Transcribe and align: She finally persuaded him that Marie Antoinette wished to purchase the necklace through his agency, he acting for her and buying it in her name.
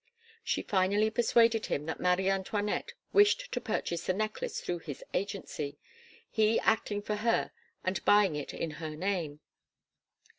She 0.43 0.63
finally 0.63 1.11
persuaded 1.11 1.67
him 1.67 1.85
that 1.85 1.99
Marie 1.99 2.27
Antoinette 2.27 2.93
wished 3.13 3.51
to 3.51 3.61
purchase 3.61 4.07
the 4.07 4.13
necklace 4.15 4.59
through 4.59 4.79
his 4.79 5.03
agency, 5.13 5.77
he 6.27 6.59
acting 6.61 7.03
for 7.03 7.17
her 7.17 7.51
and 7.83 8.03
buying 8.03 8.35
it 8.35 8.51
in 8.51 8.71
her 8.81 8.95
name. 8.95 9.41